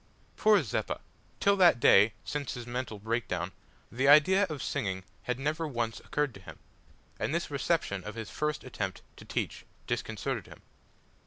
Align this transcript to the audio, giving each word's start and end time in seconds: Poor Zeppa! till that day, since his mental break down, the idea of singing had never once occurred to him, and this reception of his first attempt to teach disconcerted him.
Poor 0.35 0.63
Zeppa! 0.63 0.99
till 1.39 1.55
that 1.57 1.79
day, 1.79 2.13
since 2.23 2.55
his 2.55 2.65
mental 2.65 2.97
break 2.97 3.27
down, 3.27 3.51
the 3.91 4.07
idea 4.07 4.45
of 4.49 4.63
singing 4.63 5.03
had 5.25 5.37
never 5.37 5.67
once 5.67 5.99
occurred 5.99 6.33
to 6.33 6.39
him, 6.41 6.57
and 7.19 7.35
this 7.35 7.51
reception 7.51 8.03
of 8.03 8.15
his 8.15 8.31
first 8.31 8.63
attempt 8.63 9.03
to 9.15 9.25
teach 9.25 9.63
disconcerted 9.85 10.47
him. 10.47 10.63